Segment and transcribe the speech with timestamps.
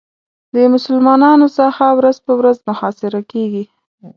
[0.53, 3.63] د مسلمانانو ساحه ورځ په ورځ محاصره کېږي.